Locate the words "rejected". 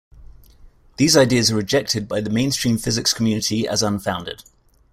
1.55-2.07